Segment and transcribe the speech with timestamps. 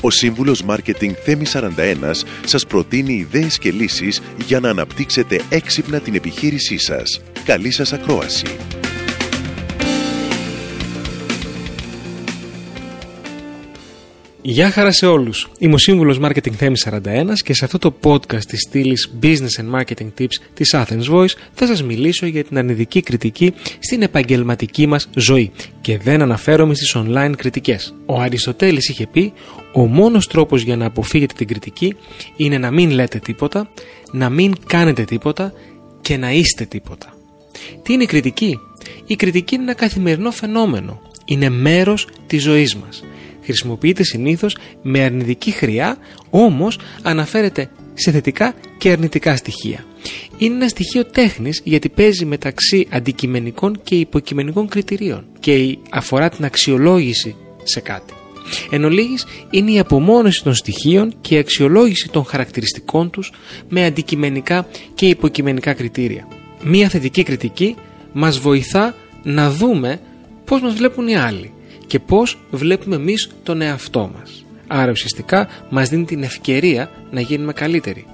[0.00, 6.14] Ο σύμβουλος Μάρκετινγκ Θέμη 41 σας προτείνει ιδέες και λύσεις για να αναπτύξετε έξυπνα την
[6.14, 7.20] επιχείρησή σας.
[7.44, 8.46] Καλή σας ακρόαση!
[14.50, 15.50] Γεια χαρά σε όλους.
[15.58, 16.98] Είμαι ο σύμβουλος Marketing Θέμη 41
[17.44, 21.66] και σε αυτό το podcast της στήλης Business and Marketing Tips της Athens Voice θα
[21.66, 25.50] σας μιλήσω για την αρνητική κριτική στην επαγγελματική μας ζωή.
[25.80, 27.94] Και δεν αναφέρομαι στις online κριτικές.
[28.06, 29.32] Ο Αριστοτέλης είχε πει:
[29.72, 31.94] Ο μόνος τρόπος για να αποφύγετε την κριτική
[32.36, 33.70] είναι να μην λέτε τίποτα,
[34.12, 35.52] να μην κάνετε τίποτα
[36.00, 37.14] και να είστε τίποτα.
[37.82, 38.58] Τι είναι η κριτική;
[39.06, 41.00] Η κριτική είναι ένα καθημερινό φαινόμενο.
[41.24, 43.02] Είναι μέρος της ζωής μας
[43.52, 45.96] χρησιμοποιείται συνήθως με αρνητική χρειά,
[46.30, 49.84] όμως αναφέρεται σε θετικά και αρνητικά στοιχεία.
[50.38, 57.36] Είναι ένα στοιχείο τέχνης γιατί παίζει μεταξύ αντικειμενικών και υποκειμενικών κριτηρίων και αφορά την αξιολόγηση
[57.62, 58.12] σε κάτι.
[58.70, 63.32] Εν ολίγης, είναι η απομόνωση των στοιχείων και η αξιολόγηση των χαρακτηριστικών τους
[63.68, 66.28] με αντικειμενικά και υποκειμενικά κριτήρια.
[66.64, 67.76] Μία θετική κριτική
[68.12, 70.00] μας βοηθά να δούμε
[70.44, 71.52] πώς μας βλέπουν οι άλλοι
[71.88, 74.44] και πώς βλέπουμε εμείς τον εαυτό μας.
[74.66, 78.06] Άρα ουσιαστικά μας δίνει την ευκαιρία να γίνουμε καλύτεροι.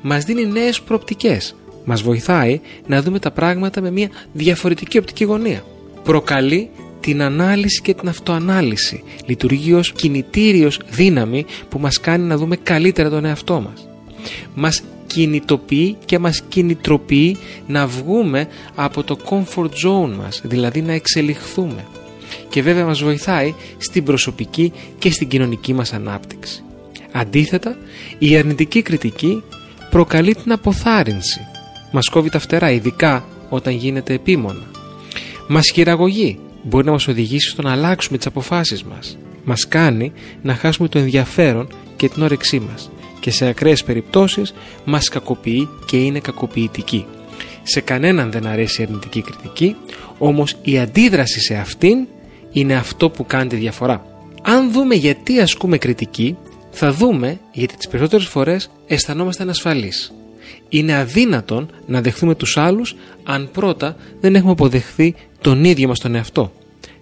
[0.00, 1.54] Μας δίνει νέες προοπτικές.
[1.84, 5.64] Μας βοηθάει να δούμε τα πράγματα με μια διαφορετική οπτική γωνία.
[6.02, 9.02] Προκαλεί την ανάλυση και την αυτοανάλυση.
[9.26, 13.88] Λειτουργεί ως κινητήριος δύναμη που μας κάνει να δούμε καλύτερα τον εαυτό μας.
[14.54, 21.84] Μας κινητοποιεί και μας κινητροποιεί να βγούμε από το comfort zone μας, δηλαδή να εξελιχθούμε
[22.56, 26.62] και βέβαια μας βοηθάει στην προσωπική και στην κοινωνική μας ανάπτυξη.
[27.12, 27.76] Αντίθετα,
[28.18, 29.42] η αρνητική κριτική
[29.90, 31.40] προκαλεί την αποθάρρυνση.
[31.92, 34.70] Μας κόβει τα φτερά, ειδικά όταν γίνεται επίμονα.
[35.48, 39.18] Μας χειραγωγεί, μπορεί να μας οδηγήσει στο να αλλάξουμε τις αποφάσεις μας.
[39.44, 40.12] Μας κάνει
[40.42, 42.90] να χάσουμε το ενδιαφέρον και την όρεξή μας
[43.20, 47.06] και σε ακραίες περιπτώσεις μας κακοποιεί και είναι κακοποιητική.
[47.62, 49.76] Σε κανέναν δεν αρέσει η αρνητική κριτική,
[50.18, 52.06] όμως η αντίδραση σε αυτήν
[52.60, 54.06] είναι αυτό που κάνει τη διαφορά.
[54.42, 56.36] Αν δούμε γιατί ασκούμε κριτική,
[56.70, 60.14] θα δούμε γιατί τις περισσότερες φορές αισθανόμαστε ανασφαλείς.
[60.68, 66.14] Είναι αδύνατον να δεχθούμε τους άλλους αν πρώτα δεν έχουμε αποδεχθεί τον ίδιο μας τον
[66.14, 66.52] εαυτό.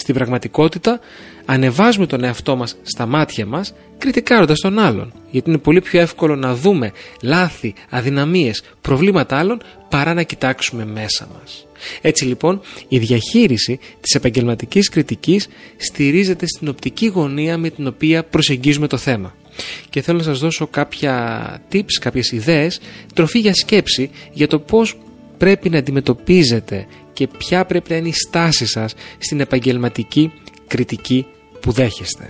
[0.00, 1.00] Στην πραγματικότητα
[1.44, 6.36] ανεβάζουμε τον εαυτό μας στα μάτια μας κριτικάροντας τον άλλον γιατί είναι πολύ πιο εύκολο
[6.36, 11.66] να δούμε λάθη, αδυναμίες, προβλήματα άλλων παρά να κοιτάξουμε μέσα μας.
[12.00, 18.86] Έτσι λοιπόν η διαχείριση της επαγγελματικής κριτικής στηρίζεται στην οπτική γωνία με την οποία προσεγγίζουμε
[18.86, 19.34] το θέμα.
[19.90, 22.80] Και θέλω να σας δώσω κάποια tips, κάποιες ιδέες,
[23.14, 24.98] τροφή για σκέψη για το πώς
[25.38, 26.86] πρέπει να αντιμετωπίζετε
[27.20, 30.32] και ποια πρέπει να είναι η στάση σας στην επαγγελματική
[30.66, 31.26] κριτική
[31.60, 32.26] που δέχεστε.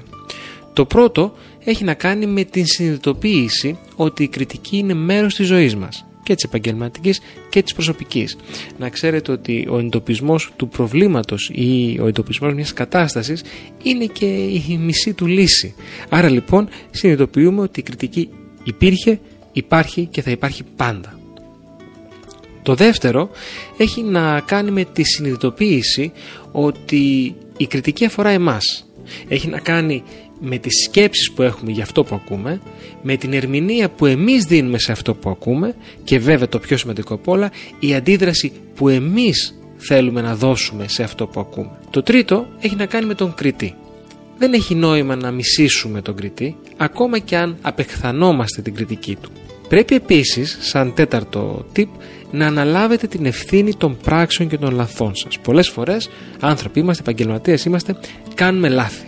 [0.72, 1.34] Το πρώτο
[1.64, 6.34] έχει να κάνει με την συνειδητοποίηση ότι η κριτική είναι μέρος της ζωής μας και
[6.34, 7.20] της επαγγελματικής
[7.50, 8.36] και της προσωπικής.
[8.78, 13.42] Να ξέρετε ότι ο εντοπισμός του προβλήματος ή ο εντοπισμός μιας κατάστασης
[13.82, 14.26] είναι και
[14.68, 15.74] η μισή του λύση.
[16.08, 18.28] Άρα λοιπόν συνειδητοποιούμε ότι η κριτική
[18.64, 19.20] υπήρχε,
[19.52, 21.19] υπάρχει και θα υπάρχει πάντα.
[22.62, 23.30] Το δεύτερο
[23.76, 26.12] έχει να κάνει με τη συνειδητοποίηση
[26.52, 28.86] ότι η κριτική αφορά εμάς.
[29.28, 30.02] Έχει να κάνει
[30.40, 32.60] με τις σκέψεις που έχουμε για αυτό που ακούμε,
[33.02, 37.14] με την ερμηνεία που εμείς δίνουμε σε αυτό που ακούμε και βέβαια το πιο σημαντικό
[37.14, 41.70] από όλα, η αντίδραση που εμείς θέλουμε να δώσουμε σε αυτό που ακούμε.
[41.90, 43.74] Το τρίτο έχει να κάνει με τον κριτή.
[44.38, 49.30] Δεν έχει νόημα να μισήσουμε τον κριτή, ακόμα και αν απεχθανόμαστε την κριτική του.
[49.70, 51.86] Πρέπει επίσης, σαν τέταρτο tip,
[52.30, 55.38] να αναλάβετε την ευθύνη των πράξεων και των λαθών σας.
[55.38, 56.10] Πολλές φορές
[56.40, 57.96] άνθρωποι είμαστε, επαγγελματίες είμαστε,
[58.34, 59.06] κάνουμε λάθη.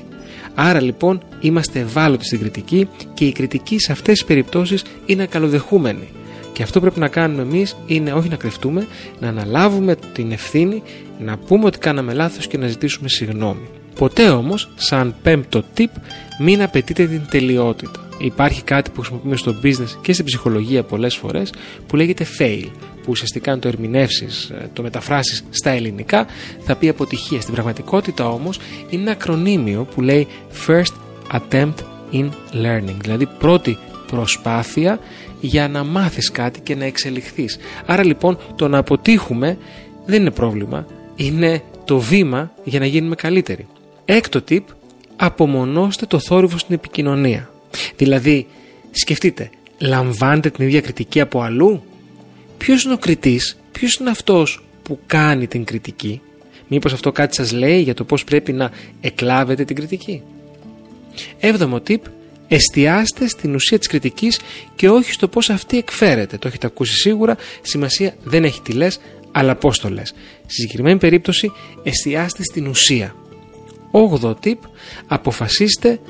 [0.55, 6.09] Άρα λοιπόν είμαστε ευάλωτοι στην κριτική και η κριτική σε αυτές τις περιπτώσεις είναι καλοδεχούμενη.
[6.53, 8.87] Και αυτό πρέπει να κάνουμε εμείς είναι όχι να κρυφτούμε,
[9.21, 10.83] να αναλάβουμε την ευθύνη,
[11.19, 13.69] να πούμε ότι κάναμε λάθος και να ζητήσουμε συγγνώμη.
[13.95, 15.91] Ποτέ όμως, σαν πέμπτο tip,
[16.39, 18.02] μην απαιτείτε την τελειότητα.
[18.23, 21.53] Υπάρχει κάτι που χρησιμοποιούμε στο business και στην ψυχολογία πολλές φορές
[21.87, 22.67] που λέγεται fail
[23.03, 26.27] που ουσιαστικά αν το ερμηνεύσεις, ε, το μεταφράσεις στα ελληνικά,
[26.61, 27.41] θα πει αποτυχία.
[27.41, 28.59] Στην πραγματικότητα όμως
[28.91, 30.27] είναι ένα ακρονίμιο που λέει
[30.67, 30.93] First
[31.33, 31.75] Attempt
[32.13, 34.99] in Learning, δηλαδή πρώτη προσπάθεια
[35.41, 37.59] για να μάθεις κάτι και να εξελιχθείς.
[37.87, 39.59] Άρα λοιπόν το να αποτύχουμε
[40.07, 40.87] δεν είναι πρόβλημα,
[41.17, 43.67] είναι το βήμα για να γίνουμε καλύτεροι.
[44.05, 44.65] Έκτο tip,
[45.17, 47.52] απομονώστε το θόρυβο στην επικοινωνία.
[47.97, 48.47] Δηλαδή,
[48.91, 51.83] σκεφτείτε, λαμβάνετε την ίδια κριτική από αλλού;
[52.59, 56.21] Ποιος είναι ο κριτής, ποιος είναι αυτός που κάνει την κριτική;
[56.69, 58.71] Μήπως αυτό κάτι σας λέει για το πώς πρέπει να
[59.01, 60.23] εκλάβετε την κριτική;
[61.39, 62.01] Έβδομο tip,
[62.49, 64.41] εστιάστε στην ουσία της κριτικής
[64.75, 66.37] και όχι στο πώς αυτή εκφέρεται.
[66.37, 69.01] Το έχετε ακούσει σίγουρα, σημασία δεν έχει τι λες,
[69.33, 70.15] αλλά πώς το λες.
[70.47, 71.53] Στη συγκεκριμένη περίπτωση
[71.83, 73.15] εστιάστε στην ουσία.
[73.91, 74.59] 8ο tip,
[75.07, 76.01] αποφασίστε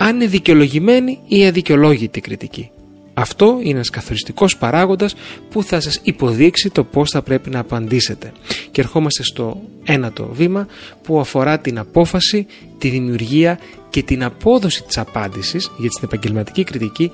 [0.00, 2.70] αν είναι δικαιολογημένη ή αδικαιολόγητη κριτική.
[3.14, 5.14] Αυτό είναι ένας καθοριστικός παράγοντας
[5.50, 8.32] που θα σας υποδείξει το πώς θα πρέπει να απαντήσετε.
[8.70, 10.66] Και ερχόμαστε στο ένατο βήμα
[11.02, 12.46] που αφορά την απόφαση,
[12.78, 13.58] τη δημιουργία
[13.90, 17.10] και την απόδοση της απάντησης για την επαγγελματική κριτική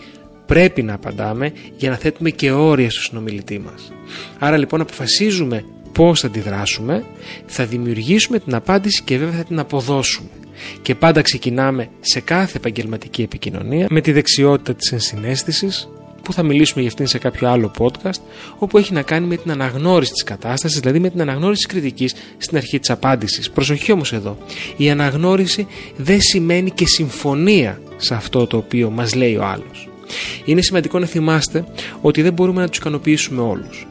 [0.46, 3.92] πρέπει να απαντάμε για να θέτουμε και όρια στο συνομιλητή μας.
[4.38, 7.04] Άρα λοιπόν αποφασίζουμε πώς θα αντιδράσουμε,
[7.46, 10.28] θα δημιουργήσουμε την απάντηση και βέβαια θα την αποδώσουμε.
[10.82, 15.88] Και πάντα ξεκινάμε σε κάθε επαγγελματική επικοινωνία με τη δεξιότητα της ενσυναίσθησης,
[16.22, 18.20] που θα μιλήσουμε για αυτήν σε κάποιο άλλο podcast,
[18.58, 22.14] όπου έχει να κάνει με την αναγνώριση της κατάστασης, δηλαδή με την αναγνώριση της κριτικής
[22.38, 23.50] στην αρχή της απάντησης.
[23.50, 24.38] Προσοχή όμως εδώ,
[24.76, 25.66] η αναγνώριση
[25.96, 29.88] δεν σημαίνει και συμφωνία σε αυτό το οποίο μας λέει ο άλλος.
[30.44, 31.64] Είναι σημαντικό να θυμάστε
[32.00, 33.86] ότι δεν μπορούμε να τους ικανοποιήσουμε όλους.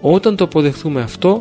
[0.00, 1.40] Όταν το αποδεχθούμε αυτό,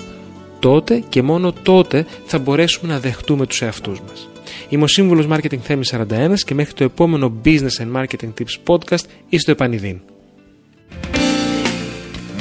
[0.60, 4.30] τότε και μόνο τότε θα μπορέσουμε να δεχτούμε τους εαυτούς μας.
[4.70, 9.04] Είμαι ο σύμβουλος Marketing Θέμη 41 και μέχρι το επόμενο Business and Marketing Tips podcast
[9.30, 10.00] είστε επανειδήν.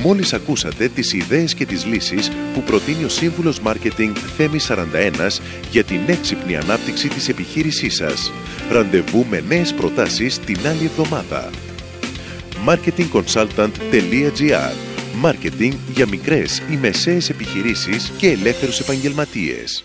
[0.02, 5.40] Μόλις ακούσατε τις ιδέες και τις λύσεις που προτείνει ο σύμβουλος Marketing Θέμη 41
[5.70, 8.32] για την έξυπνη ανάπτυξη της επιχείρησής σας.
[8.70, 11.50] Ραντεβού με νέες προτάσεις την άλλη εβδομάδα.
[12.66, 14.72] marketingconsultant.gr
[15.16, 19.84] Μάρκετινγκ για μικρές ή μεσαίες επιχειρήσεις και ελεύθερους επαγγελματίες.